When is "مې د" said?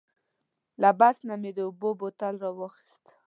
1.41-1.59